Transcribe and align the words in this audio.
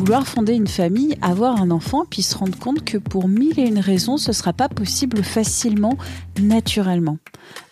Vouloir 0.00 0.26
fonder 0.26 0.54
une 0.54 0.66
famille, 0.66 1.18
avoir 1.20 1.60
un 1.60 1.70
enfant, 1.70 2.06
puis 2.08 2.22
se 2.22 2.34
rendre 2.34 2.58
compte 2.58 2.82
que 2.86 2.96
pour 2.96 3.28
mille 3.28 3.60
et 3.60 3.68
une 3.68 3.78
raisons, 3.78 4.16
ce 4.16 4.30
ne 4.30 4.34
sera 4.34 4.54
pas 4.54 4.70
possible 4.70 5.22
facilement, 5.22 5.98
naturellement. 6.40 7.18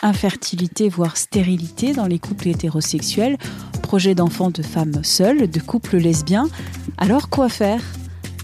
Infertilité, 0.02 0.90
voire 0.90 1.16
stérilité 1.16 1.94
dans 1.94 2.06
les 2.06 2.18
couples 2.18 2.48
hétérosexuels, 2.48 3.38
projet 3.80 4.14
d'enfants 4.14 4.50
de 4.50 4.62
femmes 4.62 5.02
seules, 5.04 5.48
de 5.48 5.58
couples 5.58 5.96
lesbiens. 5.96 6.50
Alors 6.98 7.30
quoi 7.30 7.48
faire? 7.48 7.80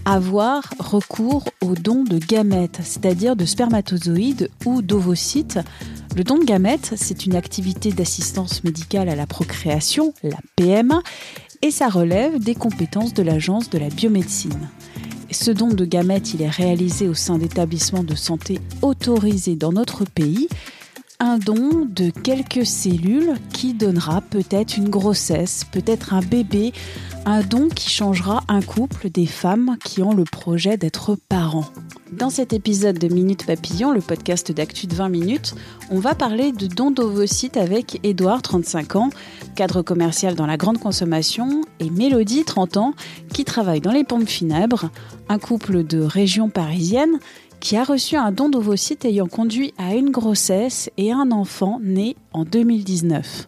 Avoir 0.03 0.63
recours 0.79 1.45
au 1.61 1.75
don 1.75 2.03
de 2.03 2.17
gamètes, 2.17 2.79
c'est-à-dire 2.81 3.35
de 3.35 3.45
spermatozoïdes 3.45 4.49
ou 4.65 4.81
d'ovocytes. 4.81 5.59
Le 6.15 6.23
don 6.23 6.39
de 6.39 6.45
gamètes, 6.45 6.93
c'est 6.95 7.25
une 7.25 7.35
activité 7.35 7.91
d'assistance 7.91 8.63
médicale 8.63 9.09
à 9.09 9.15
la 9.15 9.27
procréation, 9.27 10.13
la 10.23 10.37
PMA, 10.55 11.01
et 11.65 11.71
ça 11.71 11.89
relève 11.89 12.37
des 12.37 12.53
compétences 12.53 13.15
de 13.15 13.23
l'Agence 13.23 13.71
de 13.71 13.79
la 13.79 13.89
biomédecine. 13.89 14.69
Ce 15.31 15.49
don 15.49 15.69
de 15.69 15.83
gamètes, 15.83 16.35
il 16.35 16.43
est 16.43 16.49
réalisé 16.49 17.07
au 17.07 17.15
sein 17.15 17.39
d'établissements 17.39 18.03
de 18.03 18.13
santé 18.13 18.59
autorisés 18.83 19.55
dans 19.55 19.71
notre 19.71 20.05
pays. 20.05 20.47
Un 21.19 21.37
don 21.37 21.87
de 21.89 22.09
quelques 22.09 22.65
cellules 22.65 23.35
qui 23.53 23.73
donnera 23.73 24.19
peut-être 24.19 24.75
une 24.75 24.89
grossesse, 24.89 25.63
peut-être 25.71 26.13
un 26.13 26.19
bébé, 26.19 26.73
un 27.25 27.41
don 27.41 27.69
qui 27.69 27.89
changera 27.89 28.43
un 28.49 28.61
couple 28.61 29.09
des 29.09 29.25
femmes 29.25 29.77
qui 29.85 30.03
ont 30.03 30.13
le 30.13 30.25
projet 30.25 30.75
d'être 30.75 31.17
parents. 31.29 31.65
Dans 32.11 32.29
cet 32.29 32.51
épisode 32.51 32.99
de 32.99 33.07
Minute 33.07 33.45
Papillon, 33.45 33.91
le 33.91 34.01
podcast 34.01 34.51
d'actu 34.51 34.87
de 34.87 34.95
20 34.95 35.07
minutes, 35.09 35.55
on 35.89 35.99
va 35.99 36.15
parler 36.15 36.51
de 36.51 36.67
dons 36.67 36.91
d'ovocytes 36.91 37.57
avec 37.57 37.99
Édouard, 38.03 38.41
35 38.41 38.95
ans, 38.97 39.09
cadre 39.55 39.81
commercial 39.81 40.35
dans 40.35 40.45
la 40.45 40.57
grande 40.57 40.79
consommation, 40.79 41.61
et 41.79 41.89
Mélodie, 41.89 42.43
30 42.43 42.77
ans, 42.77 42.93
qui 43.33 43.45
travaille 43.45 43.81
dans 43.81 43.91
les 43.91 44.03
pompes 44.03 44.27
funèbres, 44.27 44.89
un 45.29 45.39
couple 45.39 45.83
de 45.83 46.01
région 46.01 46.49
parisienne 46.49 47.19
qui 47.65 47.77
a 47.77 47.83
reçu 47.83 48.15
un 48.15 48.31
don 48.31 48.47
d'ovocytes 48.47 49.05
ayant 49.05 49.25
conduit 49.25 49.73
à 49.79 49.95
une 49.95 50.11
grossesse 50.11 50.91
et 50.97 51.11
un 51.11 51.31
enfant 51.31 51.79
né 51.81 52.15
en 52.31 52.43
2019. 52.43 53.47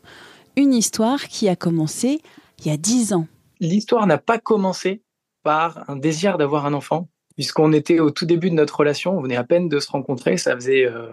Une 0.56 0.74
histoire 0.74 1.28
qui 1.28 1.48
a 1.48 1.56
commencé 1.56 2.22
il 2.58 2.66
y 2.66 2.74
a 2.74 2.78
10 2.78 3.14
ans 3.14 3.28
l'histoire 3.60 4.08
n'a 4.08 4.18
pas 4.18 4.40
commencé 4.40 5.04
par 5.44 5.88
un 5.88 5.96
désir 5.96 6.40
d'avoir 6.40 6.66
un 6.66 6.74
enfant, 6.74 7.10
puisqu'on 7.36 7.74
était 7.74 8.00
au 8.00 8.10
tout 8.10 8.26
début 8.26 8.50
de 8.50 8.56
notre 8.56 8.80
relation, 8.80 9.16
on 9.16 9.22
venait 9.22 9.36
à 9.36 9.44
peine 9.44 9.70
de 9.70 9.80
se 9.80 9.92
rencontrer, 9.92 10.38
ça 10.38 10.56
faisait 10.56 10.88
euh, 10.88 11.12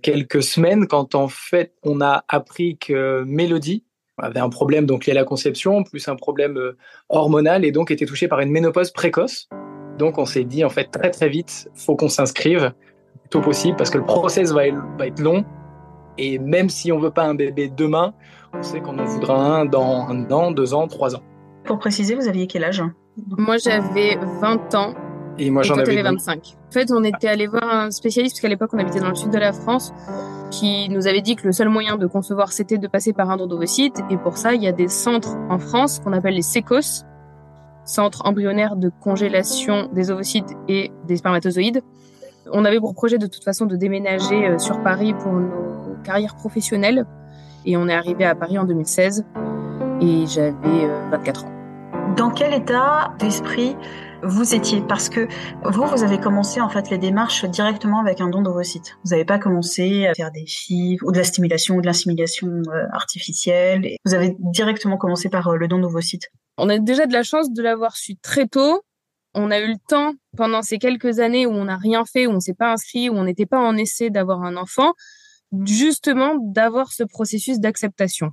quelques 0.00 0.42
semaines 0.42 0.86
quand 0.86 1.14
en 1.14 1.28
fait 1.28 1.74
on 1.82 2.00
a 2.00 2.24
appris 2.26 2.78
que 2.78 3.22
Mélodie 3.26 3.84
avait 4.16 4.40
un 4.40 4.48
problème 4.48 4.86
donc 4.86 5.04
lié 5.04 5.12
à 5.12 5.14
la 5.14 5.24
conception, 5.24 5.84
plus 5.84 6.08
un 6.08 6.16
problème 6.16 6.56
euh, 6.56 6.78
hormonal 7.10 7.66
et 7.66 7.70
donc 7.70 7.90
était 7.90 8.06
touchée 8.06 8.28
par 8.28 8.40
une 8.40 8.50
ménopause 8.50 8.92
précoce. 8.92 9.50
Donc 10.00 10.16
on 10.16 10.24
s'est 10.24 10.44
dit 10.44 10.64
en 10.64 10.70
fait 10.70 10.84
très 10.84 11.10
très 11.10 11.28
vite, 11.28 11.68
faut 11.74 11.94
qu'on 11.94 12.08
s'inscrive 12.08 12.72
le 13.22 13.28
tôt 13.28 13.42
possible 13.42 13.76
parce 13.76 13.90
que 13.90 13.98
le 13.98 14.04
process 14.04 14.50
va, 14.50 14.66
être 14.66 15.20
long 15.20 15.44
et 16.16 16.38
même 16.38 16.70
si 16.70 16.90
on 16.90 16.98
veut 16.98 17.10
pas 17.10 17.24
un 17.24 17.34
bébé 17.34 17.68
demain, 17.68 18.14
on 18.58 18.62
sait 18.62 18.80
qu'on 18.80 18.98
en 18.98 19.04
voudra 19.04 19.34
un 19.36 19.66
dans 19.66 20.08
un 20.08 20.30
an, 20.30 20.52
deux 20.52 20.72
ans, 20.72 20.88
trois 20.88 21.14
ans. 21.14 21.22
Pour 21.64 21.78
préciser, 21.78 22.14
vous 22.14 22.28
aviez 22.28 22.46
quel 22.46 22.64
âge? 22.64 22.82
Moi, 23.36 23.58
j'avais 23.58 24.18
20 24.40 24.74
ans. 24.74 24.94
Et 25.38 25.50
moi, 25.50 25.62
j'en 25.62 25.76
avais 25.76 26.02
25. 26.02 26.56
En 26.68 26.72
fait, 26.72 26.90
on 26.90 27.04
était 27.04 27.28
allé 27.28 27.46
voir 27.46 27.64
un 27.64 27.90
spécialiste, 27.90 28.36
parce 28.36 28.40
qu'à 28.40 28.48
l'époque, 28.48 28.70
on 28.72 28.78
habitait 28.78 29.00
dans 29.00 29.10
le 29.10 29.14
sud 29.14 29.30
de 29.30 29.38
la 29.38 29.52
France, 29.52 29.92
qui 30.50 30.88
nous 30.88 31.06
avait 31.06 31.20
dit 31.20 31.36
que 31.36 31.46
le 31.46 31.52
seul 31.52 31.68
moyen 31.68 31.96
de 31.96 32.06
concevoir, 32.06 32.52
c'était 32.52 32.78
de 32.78 32.88
passer 32.88 33.12
par 33.12 33.30
un 33.30 33.36
don 33.36 33.46
d'ovocytes. 33.46 34.02
Et 34.10 34.16
pour 34.16 34.36
ça, 34.36 34.54
il 34.54 34.62
y 34.62 34.66
a 34.66 34.72
des 34.72 34.88
centres 34.88 35.36
en 35.48 35.58
France 35.58 36.00
qu'on 36.00 36.12
appelle 36.12 36.34
les 36.34 36.42
SECOS, 36.42 37.04
centres 37.84 38.22
embryonnaires 38.24 38.76
de 38.76 38.90
congélation 39.00 39.88
des 39.92 40.10
ovocytes 40.10 40.56
et 40.68 40.90
des 41.06 41.16
spermatozoïdes. 41.16 41.82
On 42.52 42.64
avait 42.64 42.80
pour 42.80 42.94
projet 42.94 43.18
de 43.18 43.26
toute 43.26 43.44
façon 43.44 43.66
de 43.66 43.76
déménager 43.76 44.48
euh, 44.48 44.58
sur 44.58 44.82
Paris 44.82 45.14
pour 45.14 45.32
nos 45.32 45.96
carrières 46.04 46.36
professionnelles. 46.36 47.06
Et 47.64 47.76
on 47.76 47.88
est 47.88 47.94
arrivé 47.94 48.24
à 48.24 48.34
Paris 48.34 48.58
en 48.58 48.64
2016 48.64 49.24
et 50.00 50.26
j'avais 50.26 50.88
24 51.10 51.44
euh, 51.44 51.46
ans. 51.46 52.14
Dans 52.16 52.30
quel 52.30 52.54
état 52.54 53.12
d'esprit 53.18 53.76
vous 54.22 54.54
étiez? 54.54 54.82
Parce 54.82 55.08
que 55.08 55.28
vous, 55.64 55.84
vous 55.84 56.02
avez 56.02 56.18
commencé 56.18 56.60
en 56.60 56.68
fait 56.68 56.90
les 56.90 56.98
démarches 56.98 57.44
directement 57.44 58.00
avec 58.00 58.20
un 58.20 58.28
don 58.28 58.42
d'ovocytes. 58.42 58.98
Vous 59.04 59.10
n'avez 59.10 59.24
pas 59.24 59.38
commencé 59.38 60.06
à 60.06 60.14
faire 60.14 60.30
des 60.30 60.44
FIV 60.46 60.98
ou 61.02 61.12
de 61.12 61.18
la 61.18 61.24
stimulation 61.24 61.76
ou 61.76 61.80
de 61.80 61.86
l'insémination 61.86 62.48
euh, 62.48 62.86
artificielle. 62.92 63.96
Vous 64.04 64.14
avez 64.14 64.36
directement 64.38 64.96
commencé 64.96 65.28
par 65.28 65.56
le 65.56 65.68
don 65.68 65.78
d'ovocytes. 65.78 66.30
On 66.56 66.68
a 66.68 66.78
déjà 66.78 67.06
de 67.06 67.12
la 67.12 67.22
chance 67.22 67.52
de 67.52 67.62
l'avoir 67.62 67.96
su 67.96 68.16
très 68.16 68.46
tôt. 68.46 68.82
On 69.34 69.50
a 69.50 69.60
eu 69.60 69.68
le 69.68 69.78
temps 69.88 70.12
pendant 70.36 70.62
ces 70.62 70.78
quelques 70.78 71.20
années 71.20 71.46
où 71.46 71.50
on 71.50 71.64
n'a 71.64 71.76
rien 71.76 72.04
fait, 72.04 72.26
où 72.26 72.32
on 72.32 72.40
s'est 72.40 72.54
pas 72.54 72.72
inscrit, 72.72 73.08
où 73.08 73.14
on 73.14 73.24
n'était 73.24 73.46
pas 73.46 73.60
en 73.60 73.76
essai 73.76 74.10
d'avoir 74.10 74.42
un 74.42 74.56
enfant, 74.56 74.92
justement 75.64 76.34
d'avoir 76.40 76.92
ce 76.92 77.04
processus 77.04 77.60
d'acceptation. 77.60 78.32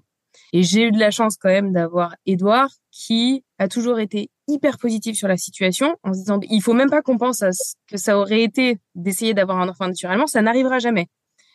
Et 0.54 0.64
j'ai 0.64 0.84
eu 0.84 0.92
de 0.92 1.00
la 1.00 1.12
chance 1.12 1.38
quand 1.38 1.50
même 1.50 1.72
d'avoir 1.72 2.16
Edouard 2.26 2.70
qui 2.92 3.44
a 3.60 3.68
toujours 3.68 4.00
été 4.00 4.30
hyper 4.48 4.78
positif 4.78 5.18
sur 5.18 5.28
la 5.28 5.38
situation 5.38 5.96
en 6.04 6.14
se 6.14 6.20
disant 6.20 6.40
il 6.50 6.62
faut 6.62 6.74
même 6.74 6.90
pas 6.90 7.02
qu'on 7.02 7.18
pense 7.18 7.42
à 7.44 7.52
ce 7.52 7.74
que 7.90 7.98
ça 7.98 8.18
aurait 8.18 8.44
été 8.44 8.80
d'essayer 8.96 9.34
d'avoir 9.34 9.60
un 9.60 9.68
enfant 9.68 9.88
naturellement, 9.88 10.28
ça 10.28 10.42
n'arrivera 10.42 10.80
jamais. 10.80 11.08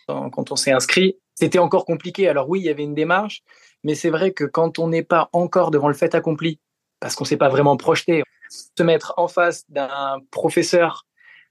Quand 0.08 0.50
on 0.50 0.56
s'est 0.56 0.72
inscrit, 0.72 1.16
c'était 1.42 1.58
encore 1.58 1.84
compliqué. 1.84 2.28
Alors 2.28 2.48
oui, 2.48 2.60
il 2.60 2.66
y 2.66 2.68
avait 2.68 2.84
une 2.84 2.94
démarche, 2.94 3.42
mais 3.82 3.96
c'est 3.96 4.10
vrai 4.10 4.30
que 4.30 4.44
quand 4.44 4.78
on 4.78 4.86
n'est 4.86 5.02
pas 5.02 5.28
encore 5.32 5.72
devant 5.72 5.88
le 5.88 5.94
fait 5.94 6.14
accompli, 6.14 6.60
parce 7.00 7.16
qu'on 7.16 7.24
ne 7.24 7.28
s'est 7.28 7.36
pas 7.36 7.48
vraiment 7.48 7.76
projeté, 7.76 8.22
se 8.48 8.82
mettre 8.84 9.12
en 9.16 9.26
face 9.26 9.64
d'un 9.68 10.20
professeur 10.30 11.04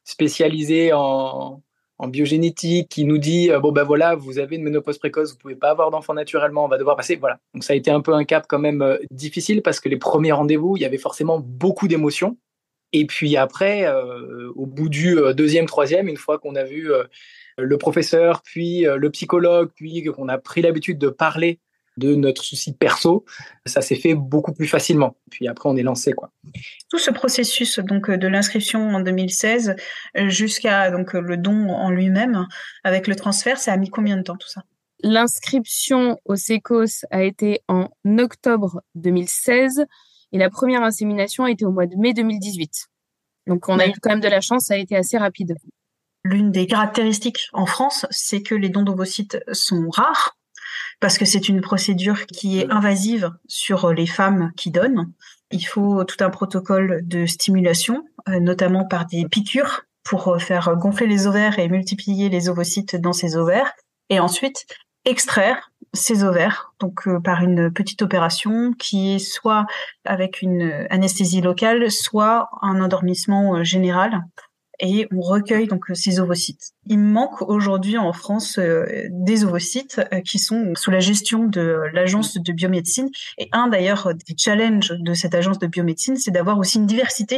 spécialisé 0.06 0.94
en, 0.94 1.62
biogénétique 2.07 2.90
qui 2.90 3.06
nous 3.06 3.19
dit 3.19 3.51
euh, 3.51 3.59
bon 3.59 3.72
ben 3.72 3.84
voilà 3.84 4.16
vous 4.16 4.40
avez 4.40 4.56
une 4.56 4.63
ménopause 4.63 4.97
précoce 4.97 5.34
vous 5.34 5.38
pouvez 5.38 5.56
pas 5.56 5.69
avoir 5.69 5.91
d'enfant 5.91 6.16
naturellement 6.16 6.66
on 6.66 6.68
va 6.68 6.80
devoir 6.80 6.96
passer. 6.96 7.16
Voilà. 7.18 7.38
Donc 7.53 7.63
ça 7.63 7.74
a 7.74 7.75
été 7.75 7.91
un 7.91 8.01
peu 8.01 8.16
un 8.16 8.24
cap 8.24 8.46
quand 8.50 8.57
même 8.57 8.81
euh, 8.81 8.97
difficile 9.12 9.62
parce 9.62 9.80
que 9.80 9.88
les 9.88 9.97
premiers 9.97 10.31
rendez-vous 10.31 10.78
il 10.78 10.81
y 10.81 10.85
avait 10.85 10.97
forcément 10.97 11.40
beaucoup 11.40 11.88
d'émotions. 11.88 12.38
Et 12.91 13.06
puis 13.06 13.38
après 13.38 13.85
euh, 13.85 14.51
au 14.56 14.66
bout 14.66 14.90
du 14.90 15.16
deuxième 15.35 15.68
troisième 15.68 16.07
une 16.07 16.18
fois 16.18 16.40
qu'on 16.40 16.56
a 16.56 16.63
vu 16.63 16.90
le 17.62 17.78
professeur 17.78 18.42
puis 18.44 18.82
le 18.84 19.10
psychologue 19.12 19.72
puis 19.76 20.04
qu'on 20.04 20.28
a 20.28 20.38
pris 20.38 20.62
l'habitude 20.62 20.98
de 20.98 21.10
parler 21.10 21.60
de 21.98 22.16
notre 22.16 22.44
souci 22.44 22.74
perso, 22.74 23.26
ça 23.66 23.82
s'est 23.82 23.96
fait 23.96 24.16
beaucoup 24.16 24.54
plus 24.54 24.68
facilement. 24.68 25.18
Puis 25.30 25.50
après, 25.50 25.68
on 25.68 25.76
est 25.76 25.84
lancé, 25.84 26.14
quoi. 26.14 26.32
Tout 26.90 26.98
ce 26.98 27.12
processus 27.12 27.80
donc 27.80 28.10
de 28.10 28.28
l'inscription 28.28 28.96
en 28.96 29.02
2016 29.02 29.76
jusqu'à 30.28 30.90
donc 30.90 31.14
le 31.14 31.36
don 31.36 31.70
en 31.70 31.90
lui-même 31.90 32.48
avec 32.86 33.08
le 33.08 33.16
transfert, 33.16 33.58
ça 33.58 33.74
a 33.74 33.78
mis 33.78 33.90
combien 33.90 34.16
de 34.16 34.24
temps 34.24 34.38
tout 34.38 34.48
ça? 34.48 34.64
L'inscription 35.04 36.18
au 36.26 36.36
SECOS 36.36 37.06
a 37.12 37.24
été 37.24 37.60
en 37.68 37.90
octobre 38.20 38.81
2016 38.96 39.86
et 40.31 40.38
la 40.38 40.50
première 40.50 40.84
insémination 40.84 41.44
a 41.44 41.52
été 41.52 41.66
au 41.66 41.72
mois 41.72 41.88
de 41.88 41.96
mai 41.98 42.14
2018. 42.14 42.88
Donc 43.48 43.68
on 43.68 43.80
a 43.80 43.88
eu 43.88 43.94
quand 44.02 44.12
même 44.12 44.22
de 44.22 44.28
la 44.28 44.40
chance, 44.40 44.66
ça 44.68 44.75
a 44.75 44.78
été 44.78 44.96
assez 44.96 45.18
rapide. 45.18 45.56
L'une 46.23 46.51
des 46.51 46.68
caractéristiques 46.68 47.50
en 47.53 47.65
France, 47.65 48.06
c'est 48.12 48.44
que 48.44 48.56
les 48.56 48.69
dons 48.69 48.83
d'ovocytes 48.83 49.39
sont 49.51 49.89
rares 49.89 50.38
parce 51.00 51.18
que 51.18 51.25
c'est 51.25 51.50
une 51.50 51.62
procédure 51.62 52.25
qui 52.27 52.59
est 52.59 52.71
invasive 52.71 53.31
sur 53.47 53.91
les 53.91 54.06
femmes 54.06 54.51
qui 54.56 54.69
donnent. 54.71 55.12
Il 55.50 55.63
faut 55.63 56.03
tout 56.06 56.23
un 56.23 56.29
protocole 56.29 57.01
de 57.03 57.25
stimulation, 57.25 58.06
euh, 58.29 58.39
notamment 58.39 58.85
par 58.85 59.06
des 59.07 59.27
piqûres 59.27 59.81
pour 60.03 60.39
faire 60.41 60.75
gonfler 60.77 61.07
les 61.07 61.27
ovaires 61.27 61.59
et 61.59 61.68
multiplier 61.68 62.29
les 62.29 62.50
ovocytes 62.50 62.95
dans 62.95 63.13
ces 63.13 63.35
ovaires, 63.35 63.73
et 64.09 64.19
ensuite 64.19 64.65
extraire 65.06 65.71
ces 65.94 66.23
ovaires, 66.23 66.73
donc 66.79 67.07
euh, 67.07 67.19
par 67.19 67.41
une 67.41 67.71
petite 67.73 68.01
opération 68.01 68.73
qui 68.73 69.15
est 69.15 69.19
soit 69.19 69.65
avec 70.06 70.41
une 70.41 70.88
anesthésie 70.89 71.41
locale, 71.41 71.91
soit 71.91 72.50
un 72.62 72.79
endormissement 72.79 73.56
euh, 73.56 73.63
général 73.63 74.23
et 74.81 75.07
on 75.16 75.22
recueille 75.22 75.68
donc 75.68 75.86
ces 75.94 76.19
ovocytes. 76.19 76.74
Il 76.88 77.00
manque 77.00 77.42
aujourd'hui 77.44 77.98
en 77.98 78.12
France 78.12 78.60
des 78.60 79.45
ovocytes 79.45 80.01
qui 80.25 80.39
sont 80.39 80.74
sous 80.75 80.92
la 80.92 81.00
gestion 81.00 81.45
de 81.45 81.81
l'agence 81.94 82.33
de 82.33 82.51
biomédecine. 82.51 83.10
Et 83.38 83.48
un 83.51 83.68
d'ailleurs 83.68 84.13
des 84.13 84.36
challenges 84.36 84.92
de 85.00 85.13
cette 85.13 85.36
agence 85.36 85.60
de 85.60 85.68
biomédecine, 85.68 86.18
c'est 86.18 86.31
d'avoir 86.31 86.57
aussi 86.57 86.80
une 86.80 86.88
diversité 86.88 87.38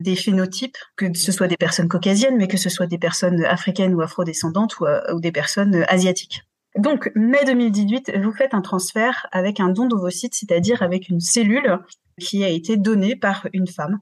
des 0.00 0.14
phénotypes, 0.14 0.78
que 0.96 1.12
ce 1.12 1.32
soit 1.32 1.48
des 1.48 1.56
personnes 1.56 1.88
caucasiennes, 1.88 2.36
mais 2.36 2.46
que 2.46 2.56
ce 2.56 2.70
soit 2.70 2.86
des 2.86 2.98
personnes 2.98 3.44
africaines 3.44 3.94
ou 3.94 4.00
afrodescendantes 4.00 4.78
ou, 4.78 4.86
ou 5.12 5.20
des 5.20 5.32
personnes 5.32 5.84
asiatiques. 5.88 6.42
Donc, 6.76 7.10
mai 7.16 7.44
2018, 7.44 8.18
vous 8.22 8.32
faites 8.32 8.54
un 8.54 8.60
transfert 8.60 9.26
avec 9.32 9.58
un 9.58 9.68
don 9.68 9.86
d'ovocytes, 9.86 10.34
c'est-à-dire 10.34 10.82
avec 10.82 11.08
une 11.08 11.18
cellule 11.18 11.80
qui 12.20 12.44
a 12.44 12.48
été 12.48 12.76
donnée 12.76 13.16
par 13.16 13.48
une 13.52 13.66
femme. 13.66 13.98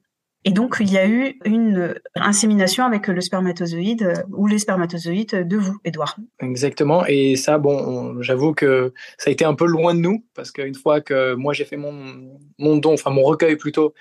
Et 0.48 0.52
donc, 0.52 0.76
il 0.78 0.92
y 0.92 0.96
a 0.96 1.08
eu 1.08 1.40
une 1.44 1.96
insémination 2.14 2.84
avec 2.84 3.08
le 3.08 3.20
spermatozoïde 3.20 4.24
ou 4.30 4.46
les 4.46 4.60
spermatozoïdes 4.60 5.46
de 5.46 5.56
vous, 5.56 5.76
Edouard. 5.84 6.16
Exactement. 6.40 7.04
Et 7.04 7.34
ça, 7.34 7.58
bon, 7.58 8.22
j'avoue 8.22 8.54
que 8.54 8.94
ça 9.18 9.28
a 9.28 9.32
été 9.32 9.44
un 9.44 9.54
peu 9.54 9.66
loin 9.66 9.92
de 9.92 9.98
nous 9.98 10.24
parce 10.34 10.52
qu'une 10.52 10.76
fois 10.76 11.00
que 11.00 11.34
moi 11.34 11.52
j'ai 11.52 11.64
fait 11.64 11.76
mon, 11.76 12.38
mon 12.60 12.76
don, 12.76 12.92
enfin 12.92 13.10
mon 13.10 13.24
recueil 13.24 13.56
plutôt, 13.56 13.92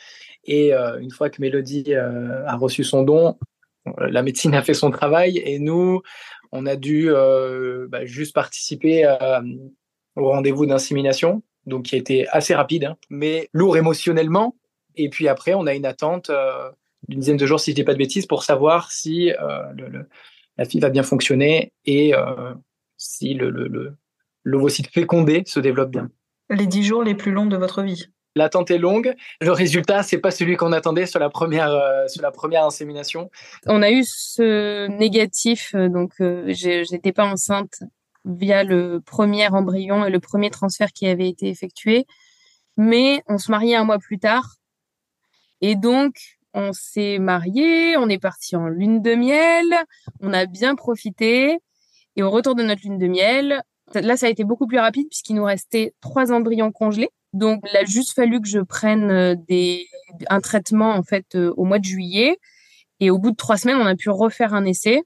et 0.44 0.72
euh, 0.72 1.00
une 1.00 1.10
fois 1.10 1.32
que 1.32 1.42
Mélodie 1.42 1.96
euh, 1.96 2.46
a 2.46 2.56
reçu 2.56 2.84
son 2.84 3.02
don, 3.02 3.40
la 3.98 4.22
médecine 4.22 4.54
a 4.54 4.62
fait 4.62 4.76
son 4.76 4.92
travail 4.92 5.42
et 5.44 5.58
nous, 5.58 6.04
on 6.52 6.68
a 6.68 6.76
dû 6.76 7.10
euh, 7.10 7.88
bah, 7.90 8.06
juste 8.06 8.36
participer 8.36 9.12
au 10.16 10.30
rendez-vous 10.30 10.68
d'insémination, 10.68 11.42
donc 11.66 11.86
qui 11.86 11.96
a 11.96 11.98
été 11.98 12.28
assez 12.30 12.54
rapide, 12.54 12.86
hein, 12.86 12.98
mais 13.10 13.50
lourd 13.52 13.78
émotionnellement. 13.78 14.56
Et 14.98 15.10
puis 15.10 15.28
après, 15.28 15.54
on 15.54 15.68
a 15.68 15.74
une 15.74 15.86
attente 15.86 16.32
d'une 17.08 17.20
dizaine 17.20 17.38
de 17.38 17.46
jours, 17.46 17.60
si 17.60 17.72
je 17.72 17.76
dis 17.76 17.84
pas 17.84 17.94
de 17.94 18.00
bêtises, 18.00 18.26
pour 18.26 18.44
savoir 18.44 18.92
si 18.92 19.32
la 20.58 20.66
fille 20.66 20.80
va 20.80 20.90
bien 20.90 21.04
fonctionner 21.04 21.72
et 21.86 22.14
si 22.98 23.34
le, 23.34 23.98
l'ovocyte 24.44 24.88
fécondé 24.88 25.44
se 25.46 25.60
développe 25.60 25.92
bien. 25.92 26.10
Les 26.50 26.68
dix 26.68 26.84
jours 26.84 27.04
les 27.04 27.16
plus 27.16 27.32
longs 27.32 27.48
de 27.48 27.58
votre 27.58 27.82
vie 27.82 28.08
L'attente 28.38 28.70
est 28.70 28.78
longue. 28.78 29.16
Le 29.40 29.52
résultat, 29.52 30.04
c'est 30.04 30.18
pas 30.18 30.30
celui 30.30 30.58
qu'on 30.58 30.74
attendait 30.74 31.06
sur 31.06 31.20
la 31.20 31.30
première 31.30 31.70
euh, 31.70 32.08
sur 32.08 32.22
la 32.22 32.32
première 32.32 32.66
insémination. 32.66 33.32
On 33.66 33.82
a 33.82 33.92
eu 33.92 34.04
ce 34.04 34.88
négatif, 34.88 35.74
euh, 35.74 35.88
donc 35.88 36.12
euh, 36.20 36.44
j'étais 36.50 37.14
pas 37.14 37.26
enceinte 37.26 37.84
via 38.26 38.66
le 38.66 39.00
premier 39.00 39.48
embryon 39.48 40.06
et 40.06 40.10
le 40.10 40.20
premier 40.20 40.50
transfert 40.50 40.92
qui 40.92 41.08
avait 41.08 41.30
été 41.30 41.48
effectué, 41.48 42.06
mais 42.76 43.24
on 43.28 43.38
se 43.38 43.52
mariait 43.52 43.76
un 43.76 43.86
mois 43.86 44.00
plus 44.00 44.20
tard 44.20 44.56
et 45.70 45.76
donc 45.76 46.16
on 46.54 46.72
s'est 46.74 47.20
marié, 47.20 47.98
on 47.98 48.08
est 48.10 48.20
parti 48.20 48.56
en 48.56 48.68
lune 48.68 49.02
de 49.02 49.16
miel, 49.16 49.66
on 50.22 50.34
a 50.34 50.46
bien 50.46 50.76
profité 50.76 51.58
et 52.16 52.24
au 52.24 52.30
retour 52.30 52.56
de 52.56 52.64
notre 52.64 52.82
lune 52.84 52.98
de 52.98 53.08
miel, 53.08 53.62
là 53.94 54.18
ça 54.18 54.28
a 54.28 54.30
été 54.30 54.44
beaucoup 54.44 54.68
plus 54.68 54.80
rapide 54.80 55.08
puisqu'il 55.10 55.36
nous 55.36 55.44
restait 55.44 55.94
trois 56.02 56.32
embryons 56.32 56.72
congelés 56.72 57.10
donc, 57.36 57.66
il 57.70 57.76
a 57.76 57.84
juste 57.84 58.14
fallu 58.14 58.40
que 58.40 58.48
je 58.48 58.60
prenne 58.60 59.12
euh, 59.12 59.36
des, 59.36 59.86
un 60.30 60.40
traitement 60.40 60.92
en 60.92 61.04
fait 61.04 61.36
euh, 61.36 61.54
au 61.58 61.66
mois 61.66 61.80
de 61.80 61.84
juillet. 61.84 62.38
Et 63.02 63.12
au 63.12 63.20
bout 63.20 63.32
de 63.32 63.36
trois 63.36 63.58
semaines, 63.58 63.76
on 63.76 63.86
a 63.86 63.96
pu 63.96 64.10
refaire 64.10 64.54
un 64.54 64.64
essai. 64.64 65.04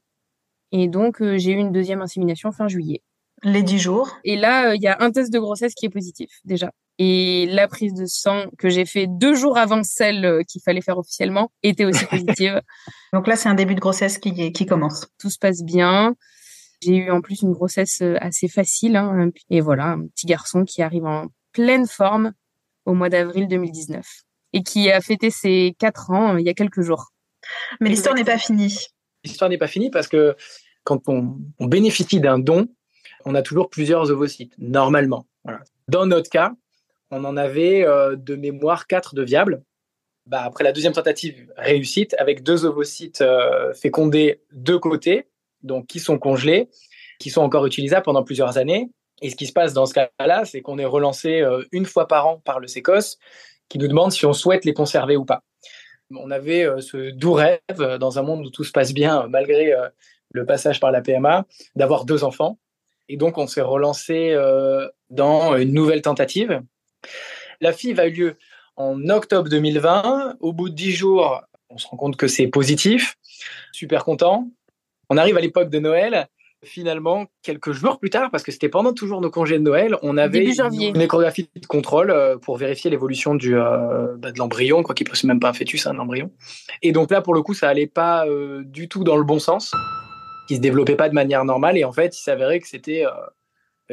Et 0.70 0.86
donc, 0.86 1.20
euh, 1.22 1.38
j'ai 1.38 1.50
eu 1.50 1.56
une 1.56 1.72
deuxième 1.72 2.02
insémination 2.02 2.52
fin 2.52 2.68
juillet. 2.68 3.02
Les 3.42 3.64
dix 3.64 3.80
jours. 3.80 4.16
Et 4.22 4.36
là, 4.36 4.76
il 4.76 4.82
y 4.82 4.86
a 4.86 4.96
un 5.00 5.10
test 5.10 5.32
de 5.32 5.40
grossesse 5.40 5.74
qui 5.74 5.86
est 5.86 5.90
positif 5.90 6.30
déjà. 6.44 6.70
Et 7.02 7.46
la 7.46 7.66
prise 7.66 7.94
de 7.94 8.04
sang 8.04 8.44
que 8.58 8.68
j'ai 8.68 8.84
fait 8.84 9.06
deux 9.08 9.34
jours 9.34 9.56
avant 9.56 9.82
celle 9.82 10.44
qu'il 10.46 10.60
fallait 10.60 10.82
faire 10.82 10.98
officiellement 10.98 11.50
était 11.62 11.86
aussi 11.86 12.04
positive. 12.10 12.60
donc 13.14 13.26
là, 13.26 13.36
c'est 13.36 13.48
un 13.48 13.54
début 13.54 13.74
de 13.74 13.80
grossesse 13.80 14.18
qui, 14.18 14.52
qui 14.52 14.66
commence. 14.66 15.06
Tout 15.18 15.30
se 15.30 15.38
passe 15.38 15.62
bien. 15.62 16.14
J'ai 16.82 16.96
eu 16.96 17.10
en 17.10 17.22
plus 17.22 17.40
une 17.40 17.52
grossesse 17.52 18.02
assez 18.20 18.48
facile. 18.48 18.96
Hein. 18.96 19.30
Et 19.48 19.62
voilà, 19.62 19.92
un 19.92 20.06
petit 20.08 20.26
garçon 20.26 20.64
qui 20.64 20.82
arrive 20.82 21.06
en 21.06 21.28
pleine 21.52 21.86
forme 21.86 22.32
au 22.84 22.94
mois 22.94 23.08
d'avril 23.08 23.48
2019 23.48 24.06
et 24.52 24.62
qui 24.62 24.90
a 24.90 25.00
fêté 25.00 25.30
ses 25.30 25.74
quatre 25.78 26.10
ans 26.10 26.34
euh, 26.34 26.40
il 26.40 26.46
y 26.46 26.50
a 26.50 26.54
quelques 26.54 26.82
jours. 26.82 27.12
Mais 27.80 27.88
l'histoire 27.88 28.14
n'est 28.14 28.24
pas 28.24 28.38
finie. 28.38 28.76
L'histoire 29.24 29.50
n'est 29.50 29.58
pas 29.58 29.66
finie 29.66 29.90
parce 29.90 30.08
que 30.08 30.36
quand 30.84 31.08
on, 31.08 31.36
bénéficie 31.60 32.20
d'un 32.20 32.38
don, 32.38 32.68
on 33.24 33.34
a 33.34 33.42
toujours 33.42 33.68
plusieurs 33.70 34.10
ovocytes, 34.10 34.54
normalement. 34.58 35.26
Dans 35.88 36.06
notre 36.06 36.30
cas, 36.30 36.52
on 37.10 37.24
en 37.24 37.36
avait 37.36 37.84
euh, 37.84 38.16
de 38.16 38.36
mémoire 38.36 38.86
quatre 38.86 39.14
de 39.14 39.22
viables. 39.22 39.62
Bah, 40.26 40.42
après 40.44 40.64
la 40.64 40.72
deuxième 40.72 40.92
tentative 40.92 41.52
réussite, 41.56 42.14
avec 42.18 42.42
deux 42.42 42.64
ovocytes 42.64 43.20
euh, 43.20 43.72
fécondés 43.74 44.42
de 44.52 44.76
côté, 44.76 45.26
donc 45.62 45.86
qui 45.86 45.98
sont 45.98 46.18
congelés, 46.18 46.68
qui 47.18 47.30
sont 47.30 47.42
encore 47.42 47.66
utilisables 47.66 48.04
pendant 48.04 48.22
plusieurs 48.22 48.58
années. 48.58 48.88
Et 49.22 49.30
ce 49.30 49.36
qui 49.36 49.46
se 49.46 49.52
passe 49.52 49.74
dans 49.74 49.86
ce 49.86 49.94
cas-là, 49.94 50.44
c'est 50.44 50.62
qu'on 50.62 50.78
est 50.78 50.84
relancé 50.84 51.40
euh, 51.40 51.64
une 51.72 51.84
fois 51.84 52.06
par 52.06 52.26
an 52.26 52.38
par 52.38 52.60
le 52.60 52.68
SECOS 52.68 53.18
qui 53.68 53.78
nous 53.78 53.88
demande 53.88 54.12
si 54.12 54.24
on 54.26 54.32
souhaite 54.32 54.64
les 54.64 54.72
conserver 54.72 55.16
ou 55.16 55.24
pas. 55.24 55.42
On 56.12 56.30
avait 56.32 56.66
ce 56.80 57.10
doux 57.10 57.34
rêve, 57.34 57.60
dans 58.00 58.18
un 58.18 58.22
monde 58.22 58.44
où 58.44 58.50
tout 58.50 58.64
se 58.64 58.72
passe 58.72 58.92
bien, 58.92 59.28
malgré 59.28 59.72
le 60.32 60.44
passage 60.44 60.80
par 60.80 60.90
la 60.90 61.02
PMA, 61.02 61.46
d'avoir 61.76 62.04
deux 62.04 62.24
enfants. 62.24 62.58
Et 63.08 63.16
donc, 63.16 63.38
on 63.38 63.46
s'est 63.46 63.60
relancé 63.60 64.36
dans 65.08 65.56
une 65.56 65.72
nouvelle 65.72 66.02
tentative. 66.02 66.64
La 67.60 67.72
FIV 67.72 68.00
a 68.00 68.06
eu 68.06 68.12
lieu 68.12 68.36
en 68.76 69.08
octobre 69.08 69.48
2020. 69.48 70.36
Au 70.40 70.52
bout 70.52 70.68
de 70.68 70.74
dix 70.74 70.92
jours, 70.92 71.42
on 71.68 71.78
se 71.78 71.86
rend 71.88 71.96
compte 71.96 72.16
que 72.16 72.26
c'est 72.26 72.46
positif. 72.46 73.16
Super 73.72 74.04
content. 74.04 74.48
On 75.08 75.16
arrive 75.16 75.36
à 75.36 75.40
l'époque 75.40 75.70
de 75.70 75.78
Noël 75.78 76.28
finalement, 76.62 77.26
quelques 77.42 77.72
jours 77.72 77.98
plus 77.98 78.10
tard, 78.10 78.30
parce 78.30 78.42
que 78.42 78.52
c'était 78.52 78.68
pendant 78.68 78.92
toujours 78.92 79.20
nos 79.20 79.30
congés 79.30 79.58
de 79.58 79.62
Noël, 79.62 79.96
on 80.02 80.16
avait 80.16 80.44
une 80.44 81.00
échographie 81.00 81.48
de 81.54 81.66
contrôle 81.66 82.10
euh, 82.10 82.36
pour 82.36 82.56
vérifier 82.56 82.90
l'évolution 82.90 83.34
du 83.34 83.56
euh, 83.56 84.16
bah, 84.18 84.30
de 84.30 84.38
l'embryon, 84.38 84.82
quoi 84.82 84.94
qu'il 84.94 85.06
ne 85.08 85.26
même 85.26 85.40
pas 85.40 85.50
un 85.50 85.52
fœtus, 85.52 85.86
un 85.86 85.98
embryon. 85.98 86.30
Et 86.82 86.92
donc 86.92 87.10
là, 87.10 87.22
pour 87.22 87.34
le 87.34 87.42
coup, 87.42 87.54
ça 87.54 87.68
allait 87.68 87.86
pas 87.86 88.26
euh, 88.26 88.62
du 88.64 88.88
tout 88.88 89.04
dans 89.04 89.16
le 89.16 89.24
bon 89.24 89.38
sens, 89.38 89.72
qui 90.48 90.56
se 90.56 90.60
développait 90.60 90.96
pas 90.96 91.08
de 91.08 91.14
manière 91.14 91.44
normale, 91.44 91.78
et 91.78 91.84
en 91.84 91.92
fait, 91.92 92.16
il 92.16 92.22
s'avérait 92.22 92.60
que 92.60 92.68
c'était 92.68 93.04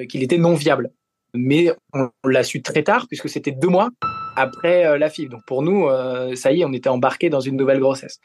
qu'il 0.10 0.22
était 0.22 0.38
non 0.38 0.54
viable. 0.54 0.92
Mais 1.38 1.72
on, 1.94 2.10
l'a 2.26 2.44
su 2.44 2.62
très 2.62 2.84
tard, 2.84 3.08
puisque 3.08 3.30
c'était 3.30 3.52
deux 3.52 3.70
mois 3.70 3.90
après 4.36 4.98
la 4.98 5.10
FIV. 5.10 5.30
Donc 5.30 5.42
pour 5.46 5.62
nous, 5.64 5.88
ça 6.36 6.52
y 6.52 6.62
est, 6.62 6.66
on 6.66 6.74
était 6.74 6.90
embarqué 6.90 7.30
dans 7.30 7.40
une 7.40 7.56
nouvelle 7.56 7.80
grossesse. 7.80 8.20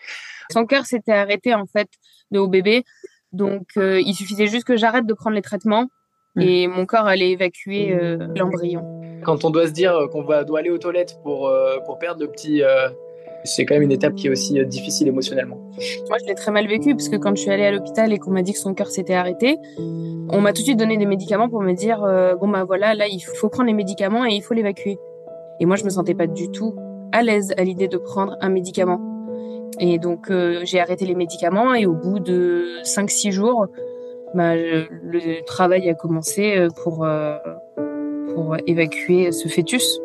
Son 0.51 0.67
cœur 0.67 0.87
s'était 0.87 1.13
arrêté 1.13 1.55
en 1.55 1.67
fait 1.67 1.89
de 2.31 2.39
au 2.39 2.49
bébé 2.49 2.85
donc, 3.33 3.69
euh, 3.79 4.01
il 4.01 4.15
suffisait 4.15 4.47
juste 4.47 4.65
que 4.65 4.77
j'arrête 4.77 5.07
de 5.07 5.15
prendre 5.15 5.35
les 5.35 5.43
traitements 5.43 5.89
mmh. 6.37 6.41
et 6.43 6.67
mon 6.69 6.87
corps 6.87 7.07
allait 7.07 7.31
évacuer 7.31 7.93
euh, 7.93 8.29
l'embryon. 8.37 9.01
Quand 9.25 9.45
on 9.45 9.51
doit 9.51 9.67
se 9.67 9.73
dire 9.73 9.97
qu'on 10.11 10.23
va, 10.23 10.45
doit 10.45 10.59
aller 10.59 10.71
aux 10.71 10.79
toilettes 10.79 11.19
pour, 11.23 11.49
euh, 11.49 11.79
pour 11.87 11.99
perdre 11.99 12.21
le 12.21 12.31
petit, 12.31 12.63
c'est 13.45 13.65
quand 13.65 13.75
même 13.75 13.83
une 13.83 13.93
étape 13.93 14.15
qui 14.15 14.27
est 14.27 14.31
aussi 14.31 14.65
difficile 14.67 15.09
émotionnellement. 15.09 15.57
Moi, 16.09 16.19
je 16.21 16.27
l'ai 16.27 16.35
très 16.35 16.53
mal 16.53 16.67
vécu 16.67 16.95
parce 16.95 17.09
que 17.09 17.17
quand 17.17 17.35
je 17.35 17.43
suis 17.43 17.51
allée 17.51 17.65
à 17.65 17.73
l'hôpital 17.73 18.13
et 18.13 18.19
qu'on 18.19 18.31
m'a 18.31 18.43
dit 18.43 18.53
que 18.53 18.59
son 18.59 18.75
cœur 18.75 18.89
s'était 18.89 19.15
arrêté, 19.15 19.59
on 19.79 20.41
m'a 20.41 20.53
tout 20.53 20.63
de 20.63 20.67
suite 20.67 20.79
donné 20.79 20.97
des 20.97 21.07
médicaments 21.07 21.49
pour 21.49 21.63
me 21.63 21.73
dire 21.73 22.01
bon 22.41 22.49
bah 22.49 22.65
voilà, 22.65 22.95
là 22.95 23.07
il 23.09 23.21
faut 23.21 23.49
prendre 23.49 23.67
les 23.67 23.75
médicaments 23.75 24.25
et 24.25 24.33
il 24.33 24.43
faut 24.43 24.55
l'évacuer. 24.55 24.99
Et 25.61 25.67
moi, 25.67 25.77
je 25.77 25.85
me 25.85 25.91
sentais 25.91 26.15
pas 26.15 26.27
du 26.27 26.51
tout 26.51 26.75
à 27.13 27.23
l'aise 27.23 27.53
à 27.57 27.65
l'idée 27.65 27.89
de 27.89 27.99
prendre 27.99 28.37
un 28.41 28.49
médicament. 28.49 29.01
Et 29.79 29.99
donc, 29.99 30.31
euh, 30.31 30.61
j'ai 30.65 30.81
arrêté 30.81 31.07
les 31.07 31.15
médicaments 31.15 31.75
et 31.75 31.87
au 31.87 31.95
bout 31.95 32.19
de 32.19 32.83
5-6 32.85 33.31
jours, 33.31 33.67
bah, 34.35 34.57
le 34.57 35.45
travail 35.45 35.89
a 35.89 35.95
commencé 35.95 36.57
euh, 36.57 36.69
pour, 36.83 37.05
euh, 37.05 37.37
pour 38.35 38.57
évacuer 38.67 39.33
ce 39.33 39.49
fœtus. 39.49 40.01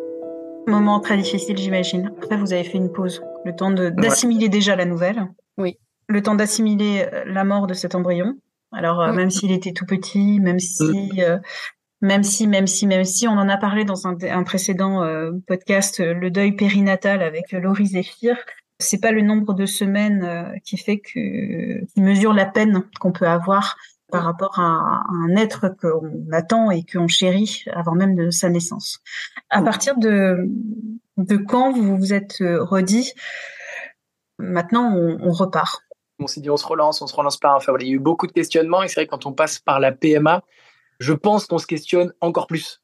Moment 0.67 0.99
très 0.99 1.17
difficile, 1.17 1.57
j'imagine. 1.57 2.11
Après, 2.21 2.37
vous 2.37 2.53
avez 2.53 2.63
fait 2.63 2.77
une 2.77 2.91
pause, 2.91 3.21
le 3.45 3.55
temps 3.55 3.71
d'assimiler 3.71 4.49
déjà 4.49 4.75
la 4.75 4.85
nouvelle. 4.85 5.27
Oui. 5.57 5.77
Le 6.07 6.21
temps 6.21 6.35
d'assimiler 6.35 7.07
la 7.25 7.43
mort 7.43 7.67
de 7.67 7.73
cet 7.73 7.95
embryon. 7.95 8.35
Alors, 8.71 9.13
même 9.13 9.29
s'il 9.29 9.51
était 9.51 9.71
tout 9.71 9.85
petit, 9.85 10.39
même 10.39 10.59
si, 10.59 11.11
même 12.01 12.23
si, 12.23 12.47
même 12.47 12.67
si, 12.67 12.85
même 12.85 13.05
si, 13.05 13.27
on 13.27 13.31
en 13.31 13.49
a 13.49 13.57
parlé 13.57 13.85
dans 13.85 14.07
un, 14.07 14.17
un 14.29 14.43
précédent 14.43 15.01
podcast, 15.47 15.99
le 15.99 16.29
deuil 16.29 16.51
périnatal 16.51 17.21
avec 17.21 17.51
Laurie 17.53 17.87
Zéphir 17.87 18.37
c'est 18.79 19.01
pas 19.01 19.11
le 19.11 19.21
nombre 19.21 19.53
de 19.53 19.65
semaines 19.65 20.23
euh, 20.23 20.57
qui 20.63 20.77
fait 20.77 20.99
que 20.99 21.85
qui 21.85 22.01
mesure 22.01 22.33
la 22.33 22.45
peine 22.45 22.83
qu'on 22.99 23.11
peut 23.11 23.27
avoir 23.27 23.77
par 24.09 24.23
rapport 24.23 24.59
à, 24.59 25.03
un 25.09 25.35
être 25.35 25.69
qu'on 25.69 26.31
attend 26.31 26.71
et 26.71 26.83
qu'on 26.83 27.07
chérit 27.07 27.65
avant 27.73 27.93
même 27.93 28.15
de 28.15 28.29
sa 28.29 28.49
naissance. 28.49 28.99
À 29.49 29.61
partir 29.61 29.97
de 29.97 30.49
de 31.17 31.37
quand 31.37 31.71
vous 31.71 31.97
vous 31.97 32.13
êtes 32.13 32.41
euh, 32.41 32.63
redit 32.63 33.13
maintenant 34.37 34.95
on, 34.95 35.31
repart? 35.31 35.81
On 36.19 36.27
s'est 36.27 36.41
dit 36.41 36.49
on 36.49 36.57
se 36.57 36.65
relance, 36.65 37.01
on 37.01 37.07
se 37.07 37.15
relance 37.15 37.37
pas. 37.37 37.55
Enfin 37.55 37.73
il 37.79 37.87
y 37.87 37.91
a 37.91 37.93
eu 37.93 37.99
beaucoup 37.99 38.27
de 38.27 38.31
questionnements 38.31 38.83
et 38.83 38.87
c'est 38.87 38.95
vrai 38.95 39.05
que 39.05 39.11
quand 39.11 39.25
on 39.25 39.33
passe 39.33 39.59
par 39.59 39.79
la 39.79 39.91
PMA, 39.91 40.43
je 40.99 41.13
pense 41.13 41.45
qu'on 41.45 41.57
se 41.57 41.67
questionne 41.67 42.13
encore 42.21 42.47
plus. 42.47 42.81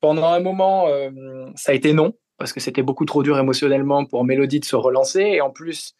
Pendant 0.00 0.32
un 0.32 0.40
moment, 0.40 0.88
euh, 0.88 1.10
ça 1.54 1.72
a 1.72 1.74
été 1.74 1.92
non 1.92 2.14
parce 2.38 2.52
que 2.52 2.60
c'était 2.60 2.82
beaucoup 2.82 3.04
trop 3.04 3.22
dur 3.22 3.38
émotionnellement 3.38 4.04
pour 4.04 4.24
Mélodie 4.24 4.60
de 4.60 4.64
se 4.64 4.74
relancer. 4.74 5.20
Et 5.20 5.40
en 5.40 5.50
plus, 5.50 5.96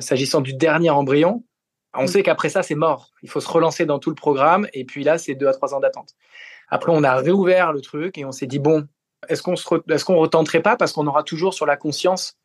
S'agissant 0.00 0.40
du 0.40 0.54
dernier 0.54 0.88
embryon, 0.88 1.44
on 1.94 2.06
sait 2.06 2.22
qu'après 2.22 2.48
ça, 2.48 2.62
c'est 2.62 2.74
mort. 2.74 3.10
Il 3.22 3.30
faut 3.30 3.40
se 3.40 3.48
relancer 3.48 3.86
dans 3.86 3.98
tout 3.98 4.10
le 4.10 4.16
programme. 4.16 4.68
Et 4.72 4.84
puis 4.84 5.02
là, 5.02 5.18
c'est 5.18 5.34
deux 5.34 5.48
à 5.48 5.52
trois 5.52 5.74
ans 5.74 5.80
d'attente. 5.80 6.14
Après, 6.68 6.92
on 6.94 7.02
a 7.02 7.16
réouvert 7.16 7.72
le 7.72 7.80
truc 7.80 8.16
et 8.16 8.24
on 8.24 8.32
s'est 8.32 8.46
dit, 8.46 8.60
bon, 8.60 8.86
est-ce 9.28 9.42
qu'on 9.42 9.54
est-ce 9.54 10.04
qu'on 10.04 10.16
retenterait 10.16 10.62
pas 10.62 10.76
parce 10.76 10.92
qu'on 10.92 11.06
aura 11.06 11.22
toujours 11.22 11.52
sur 11.52 11.66
la 11.66 11.76
conscience 11.76 12.36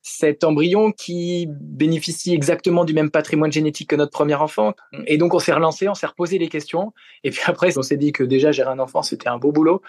cet 0.00 0.44
embryon 0.44 0.92
qui 0.92 1.48
bénéficie 1.50 2.32
exactement 2.32 2.84
du 2.84 2.94
même 2.94 3.10
patrimoine 3.10 3.50
génétique 3.50 3.90
que 3.90 3.96
notre 3.96 4.12
premier 4.12 4.36
enfant? 4.36 4.74
Et 5.06 5.18
donc, 5.18 5.34
on 5.34 5.40
s'est 5.40 5.52
relancé, 5.52 5.88
on 5.88 5.94
s'est 5.94 6.06
reposé 6.06 6.38
les 6.38 6.48
questions. 6.48 6.92
Et 7.24 7.30
puis 7.30 7.42
après, 7.46 7.76
on 7.76 7.82
s'est 7.82 7.96
dit 7.96 8.12
que 8.12 8.22
déjà, 8.22 8.52
gérer 8.52 8.70
un 8.70 8.78
enfant, 8.78 9.02
c'était 9.02 9.28
un 9.28 9.38
beau 9.38 9.50
boulot. 9.50 9.82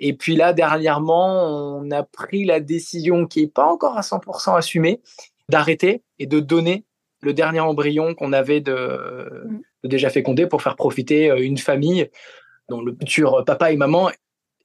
Et 0.00 0.14
puis 0.14 0.34
là, 0.34 0.52
dernièrement, 0.52 1.78
on 1.78 1.90
a 1.92 2.02
pris 2.02 2.44
la 2.44 2.58
décision 2.58 3.26
qui 3.26 3.42
n'est 3.42 3.48
pas 3.48 3.66
encore 3.66 3.96
à 3.96 4.02
100% 4.02 4.56
assumée 4.56 5.00
d'arrêter 5.48 6.02
et 6.18 6.26
de 6.26 6.40
donner 6.40 6.84
le 7.22 7.32
dernier 7.32 7.60
embryon 7.60 8.14
qu'on 8.14 8.32
avait 8.32 8.62
déjà 9.84 10.10
fécondé 10.10 10.46
pour 10.46 10.62
faire 10.62 10.76
profiter 10.76 11.30
euh, 11.30 11.40
une 11.40 11.58
famille 11.58 12.10
dont 12.68 12.82
le 12.82 12.92
futur 12.92 13.44
papa 13.44 13.72
et 13.72 13.76
maman 13.76 14.10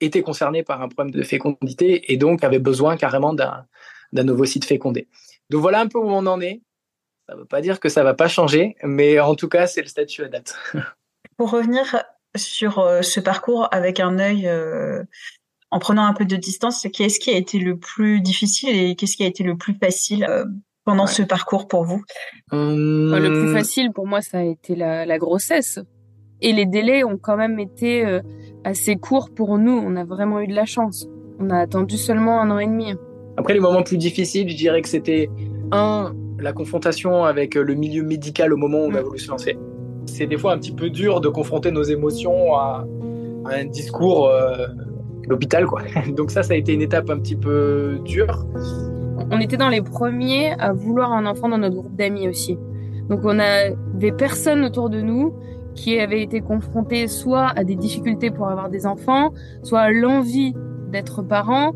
étaient 0.01 0.21
concernés 0.21 0.63
par 0.63 0.81
un 0.81 0.87
problème 0.87 1.11
de 1.11 1.23
fécondité 1.23 2.11
et 2.11 2.17
donc 2.17 2.43
avaient 2.43 2.59
besoin 2.59 2.97
carrément 2.97 3.33
d'un 3.33 4.27
ovocyte 4.27 4.65
fécondé. 4.65 5.07
Donc 5.49 5.61
voilà 5.61 5.79
un 5.79 5.87
peu 5.87 5.97
où 5.97 6.09
on 6.09 6.25
en 6.25 6.39
est. 6.41 6.61
Ça 7.27 7.35
ne 7.35 7.39
veut 7.39 7.45
pas 7.45 7.61
dire 7.61 7.79
que 7.79 7.89
ça 7.89 8.03
va 8.03 8.13
pas 8.13 8.27
changer, 8.27 8.75
mais 8.83 9.19
en 9.19 9.35
tout 9.35 9.49
cas, 9.49 9.67
c'est 9.67 9.81
le 9.81 9.87
statut 9.87 10.23
à 10.23 10.29
date. 10.29 10.57
Pour 11.37 11.51
revenir 11.51 12.03
sur 12.35 12.79
euh, 12.79 13.01
ce 13.01 13.19
parcours 13.19 13.67
avec 13.71 13.99
un 13.99 14.19
œil 14.19 14.47
euh, 14.47 15.03
en 15.71 15.79
prenant 15.79 16.05
un 16.05 16.13
peu 16.13 16.25
de 16.25 16.35
distance, 16.35 16.87
qu'est-ce 16.93 17.19
qui 17.19 17.31
a 17.31 17.37
été 17.37 17.59
le 17.59 17.77
plus 17.77 18.21
difficile 18.21 18.69
et 18.69 18.95
qu'est-ce 18.95 19.17
qui 19.17 19.23
a 19.23 19.27
été 19.27 19.43
le 19.43 19.57
plus 19.57 19.73
facile 19.73 20.25
euh, 20.25 20.45
pendant 20.87 21.05
ce 21.05 21.21
parcours 21.21 21.67
pour 21.67 21.83
vous? 21.83 22.01
Hum. 22.53 23.13
Le 23.13 23.41
plus 23.41 23.51
facile 23.51 23.91
pour 23.91 24.07
moi, 24.07 24.21
ça 24.21 24.39
a 24.39 24.43
été 24.43 24.73
la, 24.73 25.05
la, 25.05 25.17
grossesse. 25.17 25.79
Et 26.41 26.53
les 26.53 26.65
délais 26.65 27.03
ont 27.03 27.17
quand 27.17 27.35
même 27.35 27.59
été 27.59 28.05
assez 28.63 28.95
courts 28.95 29.29
pour 29.35 29.57
nous. 29.57 29.73
On 29.73 29.97
a 29.97 30.05
vraiment 30.05 30.39
eu 30.39 30.47
de 30.47 30.55
la 30.55 30.63
chance. 30.63 31.05
On 31.39 31.49
a 31.49 31.57
attendu 31.57 31.97
seulement 31.97 32.39
un 32.39 32.49
an 32.51 32.59
et 32.59 32.67
demi. 32.67 32.93
Après, 33.35 33.53
les 33.53 33.59
moments 33.59 33.83
plus 33.83 33.97
difficiles, 33.97 34.49
je 34.49 34.55
dirais 34.55 34.81
que 34.81 34.87
c'était 34.87 35.29
un, 35.73 36.13
la 36.39 36.53
confrontation 36.53 37.25
avec 37.25 37.55
le 37.55 37.73
milieu 37.73 38.03
médical 38.03 38.53
au 38.53 38.57
moment 38.57 38.79
où 38.79 38.91
on 38.91 38.95
a 38.95 39.01
voulu 39.01 39.19
se 39.19 39.29
lancer. 39.29 39.57
C'est 40.05 40.27
des 40.27 40.37
fois 40.37 40.53
un 40.53 40.57
petit 40.57 40.71
peu 40.71 40.89
dur 40.89 41.19
de 41.19 41.27
confronter 41.27 41.71
nos 41.71 41.83
émotions 41.83 42.55
à, 42.55 42.87
un 43.45 43.65
discours 43.65 44.29
euh, 44.29 44.67
d'hôpital, 45.27 45.65
quoi. 45.65 45.81
Donc 46.15 46.31
ça, 46.31 46.43
ça 46.43 46.53
a 46.53 46.55
été 46.55 46.73
une 46.73 46.81
étape 46.81 47.09
un 47.09 47.19
petit 47.19 47.35
peu 47.35 47.99
dure. 48.05 48.45
On 49.31 49.39
était 49.39 49.57
dans 49.57 49.69
les 49.69 49.81
premiers 49.81 50.53
à 50.53 50.73
vouloir 50.73 51.11
un 51.11 51.25
enfant 51.25 51.49
dans 51.49 51.57
notre 51.57 51.75
groupe 51.75 51.95
d'amis 51.95 52.27
aussi. 52.27 52.57
Donc 53.09 53.21
on 53.23 53.39
avait 53.39 54.11
personne 54.17 54.63
autour 54.63 54.89
de 54.89 55.01
nous 55.01 55.33
qui 55.75 55.99
avait 55.99 56.21
été 56.21 56.41
confronté 56.41 57.07
soit 57.07 57.47
à 57.55 57.63
des 57.63 57.75
difficultés 57.75 58.31
pour 58.31 58.49
avoir 58.49 58.69
des 58.69 58.85
enfants, 58.85 59.33
soit 59.63 59.81
à 59.81 59.91
l'envie 59.91 60.53
d'être 60.91 61.21
parent, 61.21 61.73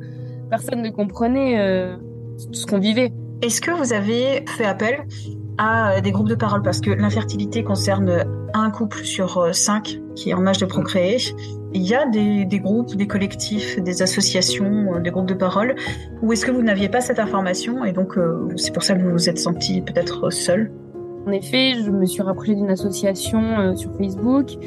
personne 0.50 0.82
ne 0.82 0.90
comprenait 0.90 1.60
euh, 1.60 1.98
ce 2.52 2.66
qu'on 2.66 2.80
vivait. 2.80 3.14
Est-ce 3.42 3.62
que 3.62 3.72
vous 3.72 3.94
avez 3.94 4.44
fait 4.58 4.66
appel 4.66 5.06
à 5.58 5.94
euh, 5.94 6.02
des 6.02 6.12
groupes 6.12 6.30
de 6.30 6.36
parole 6.36 6.62
Parce 6.62 6.82
que 6.82 6.92
l'infertilité 6.92 7.64
concerne 7.64 8.26
un 8.54 8.70
couple 8.72 9.04
sur 9.04 9.38
euh, 9.38 9.52
cinq 9.54 10.00
qui 10.16 10.30
est 10.32 10.34
en 10.34 10.46
âge 10.48 10.58
de 10.58 10.66
procréer. 10.66 11.18
Il 11.74 11.84
y 11.84 11.96
a 11.96 12.06
des, 12.06 12.60
groupes, 12.60 12.96
des 12.96 13.08
collectifs, 13.08 13.80
des 13.80 14.02
associations, 14.02 15.00
des 15.00 15.10
groupes 15.10 15.28
de 15.28 15.34
parole. 15.34 15.76
Ou 16.22 16.34
est-ce 16.34 16.46
que 16.46 16.52
vous 16.52 16.62
n'aviez 16.62 16.90
pas 16.90 17.00
cette 17.00 17.20
information 17.20 17.86
et 17.86 17.94
donc 17.94 18.20
c'est 18.58 18.74
pour 18.74 18.84
ça 18.84 18.94
que 18.94 19.02
vous 19.02 19.12
vous 19.12 19.30
êtes 19.30 19.38
senti 19.38 19.80
peut-être 19.82 20.30
seul 20.32 20.70
En 21.26 21.32
effet, 21.32 21.76
je 21.82 21.90
me 21.90 22.06
suis 22.06 22.22
rapprochée 22.22 22.56
d'une 22.56 22.70
association 22.70 23.74
sur 23.78 23.90
Facebook 23.96 24.58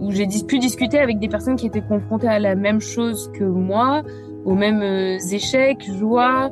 où 0.00 0.10
j'ai 0.10 0.26
pu 0.26 0.58
discuter 0.58 0.98
avec 0.98 1.18
des 1.18 1.28
personnes 1.28 1.56
qui 1.56 1.66
étaient 1.66 1.82
confrontées 1.82 2.28
à 2.28 2.38
la 2.38 2.54
même 2.54 2.80
chose 2.80 3.30
que 3.32 3.44
moi, 3.44 4.02
aux 4.44 4.54
mêmes 4.54 4.82
euh, 4.82 5.18
échecs, 5.30 5.88
joies, 5.98 6.50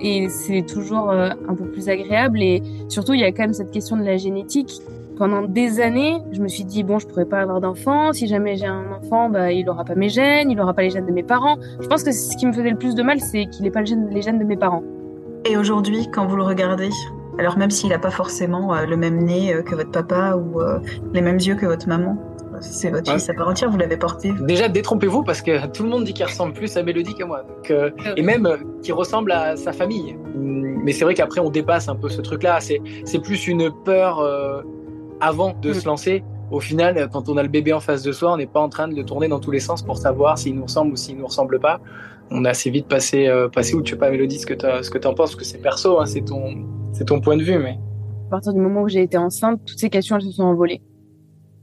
et 0.00 0.28
c'est 0.28 0.62
toujours 0.62 1.10
euh, 1.10 1.30
un 1.48 1.54
peu 1.54 1.64
plus 1.64 1.88
agréable. 1.88 2.40
Et 2.42 2.62
surtout, 2.88 3.14
il 3.14 3.20
y 3.20 3.24
a 3.24 3.32
quand 3.32 3.42
même 3.42 3.52
cette 3.52 3.70
question 3.70 3.96
de 3.96 4.04
la 4.04 4.16
génétique. 4.16 4.80
Pendant 5.16 5.42
des 5.42 5.80
années, 5.80 6.18
je 6.32 6.40
me 6.40 6.48
suis 6.48 6.64
dit 6.64 6.84
bon, 6.84 6.98
je 6.98 7.06
pourrais 7.06 7.24
pas 7.24 7.40
avoir 7.40 7.60
d'enfant. 7.60 8.12
Si 8.12 8.26
jamais 8.28 8.56
j'ai 8.56 8.66
un 8.66 8.84
enfant, 8.92 9.28
bah, 9.28 9.52
il 9.52 9.68
aura 9.68 9.84
pas 9.84 9.96
mes 9.96 10.08
gènes, 10.08 10.50
il 10.50 10.60
aura 10.60 10.74
pas 10.74 10.82
les 10.82 10.90
gènes 10.90 11.06
de 11.06 11.12
mes 11.12 11.24
parents. 11.24 11.56
Je 11.80 11.86
pense 11.88 12.04
que 12.04 12.12
ce 12.12 12.36
qui 12.36 12.46
me 12.46 12.52
faisait 12.52 12.70
le 12.70 12.78
plus 12.78 12.94
de 12.94 13.02
mal, 13.02 13.20
c'est 13.20 13.46
qu'il 13.46 13.64
n'ait 13.64 13.70
pas 13.70 13.82
les 13.82 14.22
gènes 14.22 14.38
de 14.38 14.44
mes 14.44 14.56
parents. 14.56 14.84
Et 15.44 15.56
aujourd'hui, 15.56 16.08
quand 16.12 16.26
vous 16.26 16.36
le 16.36 16.44
regardez, 16.44 16.90
alors 17.38 17.58
même 17.58 17.70
s'il 17.70 17.90
n'a 17.90 17.98
pas 17.98 18.10
forcément 18.10 18.74
euh, 18.74 18.86
le 18.86 18.96
même 18.96 19.18
nez 19.18 19.54
que 19.64 19.74
votre 19.74 19.90
papa 19.90 20.36
ou 20.36 20.60
les 21.12 21.20
mêmes 21.20 21.38
yeux 21.38 21.56
que 21.56 21.66
votre 21.66 21.88
maman, 21.88 22.16
c'est 22.60 22.90
votre 22.90 23.10
fils 23.12 23.28
à 23.28 23.34
part 23.34 23.48
entière, 23.48 23.70
vous 23.70 23.78
l'avez 23.78 23.96
porté. 23.96 24.32
Déjà, 24.40 24.68
détrompez-vous 24.68 25.22
parce 25.22 25.42
que 25.42 25.66
tout 25.68 25.82
le 25.82 25.88
monde 25.88 26.04
dit 26.04 26.12
qu'il 26.12 26.24
ressemble 26.24 26.52
plus 26.52 26.76
à 26.76 26.82
Mélodie 26.82 27.14
que 27.14 27.24
moi. 27.24 27.44
Euh, 27.70 27.90
et 28.16 28.22
même 28.22 28.46
euh, 28.46 28.56
qu'il 28.82 28.94
ressemble 28.94 29.32
à 29.32 29.56
sa 29.56 29.72
famille. 29.72 30.16
Mais 30.34 30.92
c'est 30.92 31.04
vrai 31.04 31.14
qu'après, 31.14 31.40
on 31.40 31.50
dépasse 31.50 31.88
un 31.88 31.96
peu 31.96 32.08
ce 32.08 32.20
truc-là. 32.20 32.58
C'est 32.60 33.18
plus 33.22 33.48
une 33.48 33.70
peur 33.84 34.20
euh, 34.20 34.62
avant 35.20 35.54
de 35.60 35.70
mm. 35.70 35.74
se 35.74 35.86
lancer. 35.86 36.24
Au 36.50 36.60
final, 36.60 37.08
quand 37.12 37.28
on 37.28 37.36
a 37.36 37.42
le 37.42 37.48
bébé 37.48 37.72
en 37.72 37.80
face 37.80 38.02
de 38.02 38.12
soi, 38.12 38.32
on 38.32 38.36
n'est 38.38 38.46
pas 38.46 38.60
en 38.60 38.68
train 38.68 38.88
de 38.88 38.94
le 38.94 39.04
tourner 39.04 39.28
dans 39.28 39.40
tous 39.40 39.50
les 39.50 39.60
sens 39.60 39.82
pour 39.82 39.98
savoir 39.98 40.38
s'il 40.38 40.54
nous 40.54 40.62
ressemble 40.62 40.92
ou 40.92 40.96
s'il 40.96 41.18
nous 41.18 41.26
ressemble 41.26 41.60
pas. 41.60 41.80
On 42.30 42.44
a 42.44 42.50
assez 42.50 42.70
vite 42.70 42.88
passé, 42.88 43.30
passé 43.52 43.74
où 43.74 43.82
tu 43.82 43.92
sais 43.92 43.98
pas, 43.98 44.10
Mélodie, 44.10 44.38
ce 44.38 44.46
que 44.46 44.54
tu 44.54 45.06
en 45.06 45.14
penses, 45.14 45.30
parce 45.30 45.36
que 45.36 45.44
c'est 45.44 45.58
perso, 45.58 46.00
hein, 46.00 46.06
c'est 46.06 46.24
ton, 46.24 46.64
ton 47.06 47.20
point 47.20 47.36
de 47.36 47.42
vue. 47.42 47.58
Mais... 47.58 47.78
À 48.28 48.30
partir 48.30 48.54
du 48.54 48.60
moment 48.60 48.82
où 48.82 48.88
j'ai 48.88 49.02
été 49.02 49.18
enceinte, 49.18 49.60
toutes 49.66 49.78
ces 49.78 49.90
questions, 49.90 50.16
elles 50.16 50.22
se 50.22 50.32
sont 50.32 50.44
envolées. 50.44 50.82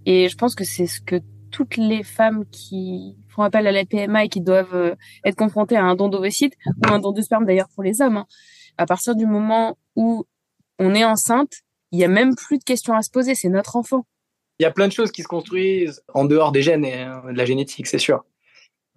Et 0.06 0.30
je 0.30 0.38
pense 0.38 0.56
que 0.56 0.64
c'est 0.64 0.88
ce 0.88 1.02
que 1.02 1.22
toutes 1.52 1.78
les 1.78 2.04
femmes 2.04 2.46
qui 2.52 3.16
font 3.30 3.44
appel 3.44 3.66
à 3.68 3.72
la 3.72 3.86
PMA 3.86 4.26
et 4.26 4.30
qui 4.30 4.42
doivent 4.42 4.76
euh, 4.76 4.96
être 5.24 5.36
confrontées 5.36 5.78
à 5.78 5.84
un 5.84 5.96
don 5.96 6.10
d'ovocyte 6.10 6.54
ou 6.68 6.92
un 6.92 7.00
don 7.00 7.12
de 7.12 7.22
sperme 7.22 7.46
d'ailleurs 7.46 7.70
pour 7.74 7.84
les 7.84 8.02
hommes. 8.02 8.18
Hein. 8.18 8.28
À 8.78 8.86
partir 8.86 9.16
du 9.16 9.26
moment 9.26 9.78
où 9.96 10.26
on 10.80 10.94
est 10.94 11.06
enceinte, 11.06 11.54
il 11.92 12.00
y 12.00 12.04
a 12.04 12.10
même 12.10 12.36
plus 12.36 12.58
de 12.58 12.64
questions 12.64 12.94
à 12.94 13.02
se 13.02 13.10
poser. 13.10 13.36
C'est 13.36 13.50
notre 13.50 13.78
enfant. 13.78 14.06
Il 14.60 14.64
y 14.64 14.66
a 14.66 14.72
plein 14.72 14.88
de 14.88 14.94
choses 14.94 15.12
qui 15.12 15.24
se 15.24 15.28
construisent 15.28 16.04
en 16.14 16.26
dehors 16.26 16.52
des 16.52 16.62
gènes 16.62 16.86
et 16.86 17.04
euh, 17.04 17.32
de 17.32 17.38
la 17.38 17.46
génétique, 17.46 17.88
c'est 17.88 18.00
sûr. 18.00 18.26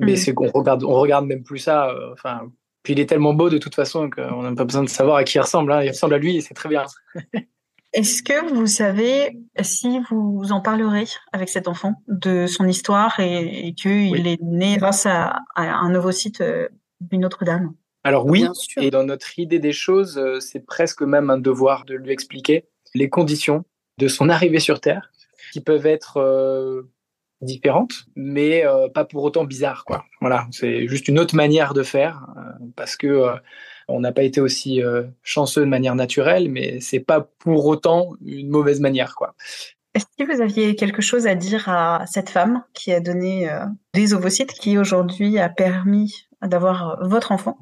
Mais 0.00 0.12
mm. 0.12 0.16
c'est 0.16 0.34
qu'on 0.34 0.50
regarde, 0.50 0.84
on 0.84 0.94
regarde 0.94 1.26
même 1.26 1.44
plus 1.44 1.58
ça. 1.58 1.90
Euh, 1.90 2.12
enfin, 2.12 2.50
puis 2.82 2.94
il 2.94 3.00
est 3.00 3.06
tellement 3.06 3.34
beau 3.34 3.50
de 3.50 3.58
toute 3.58 3.74
façon 3.74 4.10
qu'on 4.10 4.42
n'a 4.42 4.54
pas 4.54 4.64
besoin 4.64 4.82
de 4.82 4.88
savoir 4.88 5.16
à 5.16 5.24
qui 5.24 5.36
il 5.36 5.40
ressemble. 5.40 5.72
Hein. 5.72 5.82
Il 5.82 5.90
ressemble 5.90 6.14
à 6.14 6.18
lui 6.18 6.36
et 6.36 6.40
c'est 6.40 6.54
très 6.54 6.68
bien. 6.68 6.86
Est-ce 7.95 8.23
que 8.23 8.52
vous 8.52 8.66
savez 8.66 9.38
si 9.62 10.00
vous 10.11 10.52
en 10.52 10.61
parlerez 10.61 11.07
avec 11.33 11.49
cet 11.49 11.68
enfant 11.68 11.95
de 12.07 12.47
son 12.47 12.68
histoire 12.68 13.18
et, 13.18 13.73
qu'il 13.75 14.26
est 14.26 14.40
né 14.42 14.76
grâce 14.76 15.07
à, 15.07 15.40
un 15.57 15.95
ovocyte 15.95 16.42
euh, 16.42 16.68
d'une 17.00 17.25
autre 17.25 17.45
dame? 17.45 17.75
Alors 18.04 18.26
oui, 18.26 18.47
et 18.76 18.90
dans 18.90 19.04
notre 19.04 19.38
idée 19.38 19.59
des 19.59 19.73
choses, 19.73 20.18
euh, 20.18 20.38
c'est 20.38 20.61
presque 20.61 21.02
même 21.02 21.30
un 21.30 21.38
devoir 21.38 21.85
de 21.87 21.95
lui 21.95 22.12
expliquer 22.12 22.66
les 22.95 23.09
conditions 23.09 23.64
de 23.97 24.07
son 24.07 24.28
arrivée 24.28 24.61
sur 24.61 24.80
Terre, 24.80 25.11
qui 25.52 25.61
peuvent 25.62 25.87
être 25.87 26.18
euh, 26.18 26.83
différentes, 27.40 28.04
mais 28.16 28.64
pas 28.92 29.07
pour 29.07 29.25
autant 29.25 29.45
bizarres. 29.45 29.85
Quoi. 29.87 30.04
Voilà, 30.21 30.47
c'est 30.50 30.88
juste 30.88 31.09
une 31.09 31.18
autre 31.18 31.35
manière 31.35 31.73
de 31.73 31.83
faire, 31.83 32.26
parce 32.76 32.97
que 32.97 33.38
on 33.88 34.00
n'a 34.00 34.12
pas 34.12 34.23
été 34.23 34.40
aussi 34.40 34.83
euh, 34.83 35.04
chanceux 35.23 35.62
de 35.62 35.66
manière 35.66 35.95
naturelle, 35.95 36.50
mais 36.50 36.80
c'est 36.80 37.00
pas 37.00 37.23
pour 37.38 37.66
autant 37.66 38.12
une 38.25 38.49
mauvaise 38.49 38.80
manière, 38.80 39.14
quoi. 39.14 39.35
Est-ce 39.95 40.07
que 40.18 40.33
vous 40.33 40.40
aviez 40.40 40.76
quelque 40.76 41.02
chose 41.02 41.26
à 41.26 41.35
dire 41.35 41.68
à 41.68 42.04
cette 42.07 42.28
femme 42.28 42.62
qui 42.75 42.92
a 42.92 43.00
donné 43.00 43.50
euh, 43.50 43.64
des 43.95 44.14
ovocytes, 44.14 44.52
qui 44.52 44.78
aujourd'hui 44.78 45.38
a 45.38 45.49
permis 45.49 46.28
d'avoir 46.42 46.99
votre 47.09 47.33
enfant? 47.33 47.59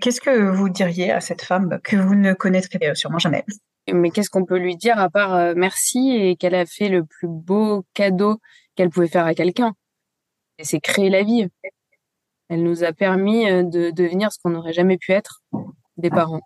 Qu'est-ce 0.00 0.20
que 0.20 0.50
vous 0.50 0.68
diriez 0.68 1.10
à 1.10 1.20
cette 1.20 1.42
femme 1.42 1.80
que 1.82 1.96
vous 1.96 2.14
ne 2.14 2.32
connaîtrez 2.32 2.94
sûrement 2.94 3.18
jamais? 3.18 3.44
Mais 3.92 4.10
qu'est-ce 4.10 4.30
qu'on 4.30 4.44
peut 4.44 4.58
lui 4.58 4.76
dire 4.76 4.98
à 4.98 5.10
part 5.10 5.34
euh, 5.34 5.54
merci 5.56 6.12
et 6.12 6.36
qu'elle 6.36 6.54
a 6.54 6.66
fait 6.66 6.88
le 6.88 7.04
plus 7.04 7.28
beau 7.28 7.84
cadeau 7.94 8.40
qu'elle 8.76 8.90
pouvait 8.90 9.08
faire 9.08 9.26
à 9.26 9.34
quelqu'un? 9.34 9.74
C'est 10.62 10.80
créer 10.80 11.10
la 11.10 11.22
vie. 11.22 11.48
Elle 12.50 12.64
nous 12.64 12.82
a 12.82 12.92
permis 12.92 13.48
euh, 13.48 13.62
de 13.62 13.92
devenir 13.92 14.32
ce 14.32 14.38
qu'on 14.42 14.50
n'aurait 14.50 14.72
jamais 14.72 14.98
pu 14.98 15.12
être, 15.12 15.42
des 15.96 16.10
parents. 16.10 16.40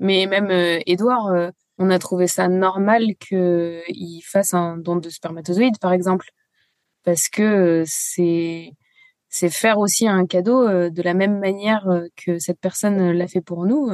Mais 0.00 0.26
même 0.26 0.50
Edouard, 0.86 1.28
euh, 1.28 1.46
euh, 1.46 1.50
on 1.78 1.88
a 1.90 1.98
trouvé 2.00 2.26
ça 2.26 2.48
normal 2.48 3.14
qu'il 3.20 4.22
fasse 4.24 4.54
un 4.54 4.76
don 4.76 4.96
de 4.96 5.08
spermatozoïdes, 5.08 5.78
par 5.78 5.92
exemple, 5.92 6.26
parce 7.04 7.28
que 7.28 7.84
c'est 7.86 8.72
c'est 9.28 9.50
faire 9.50 9.78
aussi 9.78 10.08
un 10.08 10.26
cadeau 10.26 10.68
de 10.90 11.02
la 11.02 11.14
même 11.14 11.38
manière 11.38 11.88
que 12.16 12.38
cette 12.40 12.60
personne 12.60 13.12
l'a 13.12 13.28
fait 13.28 13.40
pour 13.40 13.64
nous. 13.64 13.88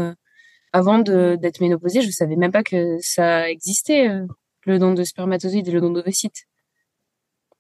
Avant 0.73 0.99
d'être 0.99 1.61
ménopausée, 1.61 2.01
je 2.01 2.11
savais 2.11 2.37
même 2.37 2.53
pas 2.53 2.65
que 2.65 2.97
ça 3.01 3.49
existait, 3.51 4.09
le 4.65 4.79
don 4.79 4.95
de 4.95 5.05
spermatozoïdes 5.05 5.69
et 5.69 5.73
le 5.73 5.81
don 5.83 5.91
d'ovocytes. 5.91 6.47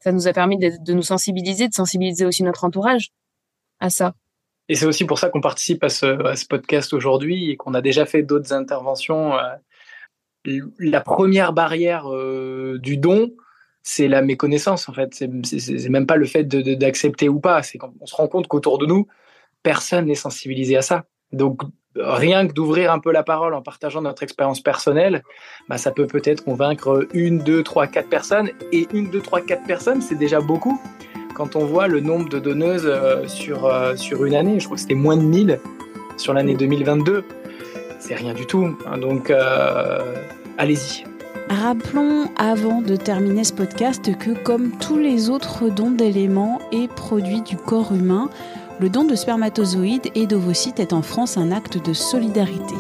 Ça 0.01 0.11
nous 0.11 0.27
a 0.27 0.33
permis 0.33 0.59
de, 0.59 0.73
de 0.81 0.93
nous 0.95 1.03
sensibiliser, 1.03 1.69
de 1.69 1.75
sensibiliser 1.75 2.25
aussi 2.25 2.43
notre 2.43 2.65
entourage 2.65 3.13
à 3.81 3.91
ça. 3.91 4.15
Et 4.69 4.75
c'est 4.75 4.87
aussi 4.87 5.05
pour 5.05 5.19
ça 5.19 5.29
qu'on 5.29 5.41
participe 5.41 5.85
à 5.85 5.89
ce, 5.89 6.47
podcast 6.47 6.93
aujourd'hui 6.93 7.51
et 7.51 7.57
qu'on 7.57 7.75
a 7.75 7.81
déjà 7.81 8.05
fait 8.05 8.23
d'autres 8.23 8.53
interventions 8.53 9.35
euh, 9.35 9.55
la 10.79 11.01
première 11.01 11.53
barrière 11.53 12.13
euh, 12.13 12.79
du 12.79 12.97
don, 12.97 13.33
c'est 13.83 14.09
la 14.09 14.23
méconnaissance 14.23 14.89
en 14.89 14.93
fait. 14.93 15.15
C'est 15.15 15.89
même 15.89 16.07
pas 16.07 16.17
le 16.17 16.27
fait 16.27 16.45
d'accepter 16.45 17.29
ou 17.29 17.41
pas. 17.41 17.63
C'est 17.63 17.79
quand 17.79 17.93
on 18.01 18.07
se 18.07 18.15
rend 18.15 18.29
compte 18.29 18.49
qu'autour 18.49 18.79
de 18.79 18.87
nous, 18.87 19.07
personne 19.63 20.07
n'est 20.07 20.15
sensibilisé 20.15 20.77
à 20.77 20.83
ça. 20.83 21.05
Donc 21.33 21.63
rien 21.97 22.47
que 22.47 22.53
d'ouvrir 22.53 22.93
un 22.93 22.99
peu 22.99 23.13
la 23.13 23.23
parole 23.23 23.55
en 23.55 23.63
partageant 23.63 24.03
notre 24.03 24.23
expérience 24.23 24.61
personnelle, 24.61 25.23
bah, 25.69 25.79
ça 25.79 25.93
peut 25.93 26.07
peut-être 26.07 26.45
convaincre 26.45 27.07
une, 27.13 27.39
deux, 27.39 27.63
trois, 27.63 27.87
quatre 27.87 28.09
personnes. 28.09 28.51
Et 28.73 28.87
une, 28.93 29.11
deux, 29.11 29.23
trois, 29.23 29.41
quatre 29.41 29.65
personnes, 29.65 30.01
c'est 30.03 30.17
déjà 30.17 30.41
beaucoup. 30.41 30.81
Quand 31.37 31.55
on 31.55 31.67
voit 31.67 31.87
le 31.87 32.01
nombre 32.01 32.31
de 32.31 32.39
donneuses 32.39 32.87
euh, 32.87 33.29
sur, 33.29 33.67
euh, 33.67 33.95
sur 33.95 34.25
une 34.25 34.35
année, 34.35 34.59
je 34.59 34.65
crois 34.65 34.77
que 34.77 34.81
c'était 34.81 34.95
moins 34.95 35.19
de 35.19 35.23
1000 35.23 35.61
sur 36.17 36.33
l'année 36.33 36.55
2022. 36.55 37.25
C'est 37.99 38.15
rien 38.15 38.33
du 38.33 38.47
tout. 38.47 38.75
Hein. 38.87 38.97
donc, 38.97 39.29
euh, 39.29 40.15
allez-y. 40.57 41.05
Rappelons 41.51 42.31
avant 42.39 42.81
de 42.81 42.97
terminer 42.97 43.45
ce 43.45 43.53
podcast 43.53 44.17
que 44.17 44.31
comme 44.31 44.71
tous 44.79 44.97
les 44.97 45.29
autres 45.29 45.69
dons 45.69 45.91
d'éléments 45.91 46.59
et 46.73 46.89
produits 46.89 47.43
du 47.43 47.59
corps 47.59 47.93
humain, 47.93 48.31
le 48.81 48.89
don 48.89 49.05
de 49.05 49.15
spermatozoïdes 49.15 50.11
et 50.15 50.27
d'ovocytes 50.27 50.81
est 50.81 50.95
en 50.95 51.03
France 51.03 51.37
un 51.37 51.53
acte 51.53 51.87
de 51.87 51.93
solidarité, 51.93 52.77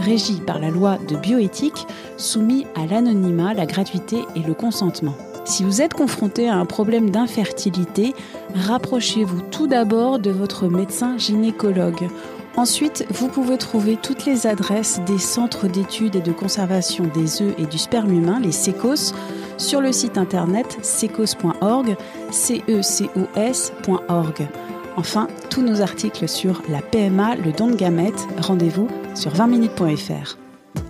régi 0.00 0.40
par 0.44 0.58
la 0.58 0.70
loi 0.70 0.98
de 1.06 1.14
bioéthique, 1.14 1.86
soumis 2.16 2.66
à 2.74 2.86
l'anonymat, 2.86 3.54
la 3.54 3.66
gratuité 3.66 4.24
et 4.34 4.40
le 4.40 4.54
consentement. 4.54 5.14
Si 5.44 5.64
vous 5.64 5.82
êtes 5.82 5.94
confronté 5.94 6.48
à 6.48 6.56
un 6.56 6.66
problème 6.66 7.10
d'infertilité, 7.10 8.14
rapprochez-vous 8.54 9.42
tout 9.50 9.66
d'abord 9.66 10.18
de 10.18 10.30
votre 10.30 10.68
médecin 10.68 11.18
gynécologue. 11.18 12.08
Ensuite, 12.56 13.06
vous 13.10 13.28
pouvez 13.28 13.58
trouver 13.58 13.96
toutes 13.96 14.26
les 14.26 14.46
adresses 14.46 15.00
des 15.06 15.18
centres 15.18 15.66
d'études 15.66 16.16
et 16.16 16.20
de 16.20 16.32
conservation 16.32 17.04
des 17.14 17.42
œufs 17.42 17.54
et 17.58 17.66
du 17.66 17.78
sperme 17.78 18.12
humain, 18.12 18.40
les 18.40 18.52
SECOS, 18.52 19.14
sur 19.56 19.80
le 19.80 19.92
site 19.92 20.18
internet 20.18 20.78
secos.org, 20.82 21.96
c 22.30 22.62
e 22.68 22.82
c 22.82 23.08
o 23.16 23.38
s.org. 23.38 24.48
Enfin, 24.96 25.28
tous 25.48 25.62
nos 25.62 25.80
articles 25.80 26.28
sur 26.28 26.62
la 26.68 26.82
PMA, 26.82 27.36
le 27.36 27.52
don 27.52 27.68
de 27.68 27.76
gamètes, 27.76 28.26
rendez-vous 28.40 28.88
sur 29.14 29.32
20minutes.fr. 29.32 30.39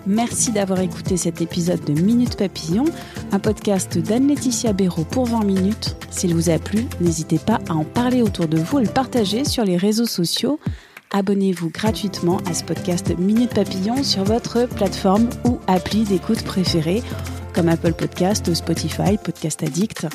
Merci 0.06 0.50
d'avoir 0.50 0.80
écouté 0.80 1.16
cet 1.16 1.40
épisode 1.40 1.84
de 1.84 1.92
Minute 1.92 2.36
Papillon, 2.36 2.84
un 3.32 3.38
podcast 3.38 3.98
d'Anne-Laetitia 3.98 4.72
Béraud 4.72 5.04
pour 5.04 5.26
20 5.26 5.44
minutes. 5.44 5.96
S'il 6.10 6.34
vous 6.34 6.50
a 6.50 6.58
plu, 6.58 6.86
n'hésitez 7.00 7.38
pas 7.38 7.60
à 7.68 7.74
en 7.74 7.84
parler 7.84 8.22
autour 8.22 8.48
de 8.48 8.58
vous 8.58 8.80
et 8.80 8.84
le 8.84 8.90
partager 8.90 9.44
sur 9.44 9.64
les 9.64 9.76
réseaux 9.76 10.06
sociaux. 10.06 10.58
Abonnez-vous 11.12 11.70
gratuitement 11.70 12.38
à 12.48 12.54
ce 12.54 12.64
podcast 12.64 13.12
Minute 13.18 13.54
Papillon 13.54 14.02
sur 14.02 14.24
votre 14.24 14.66
plateforme 14.66 15.28
ou 15.44 15.58
appli 15.66 16.04
d'écoute 16.04 16.42
préférée 16.44 17.02
comme 17.52 17.68
Apple 17.68 17.94
Podcast 17.94 18.54
Spotify, 18.54 19.18
Podcast 19.22 19.62
Addict. 19.62 20.06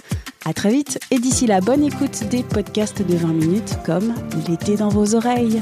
À 0.45 0.53
très 0.53 0.71
vite 0.71 0.99
et 1.11 1.19
d'ici 1.19 1.47
là, 1.47 1.59
bonne 1.59 1.83
écoute 1.83 2.23
des 2.29 2.43
podcasts 2.43 3.01
de 3.01 3.15
20 3.15 3.27
minutes 3.27 3.77
comme 3.85 4.13
L'été 4.47 4.77
dans 4.77 4.89
vos 4.89 5.15
oreilles. 5.15 5.61